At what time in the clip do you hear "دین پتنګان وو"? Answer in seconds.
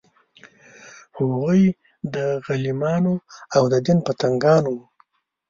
3.85-4.79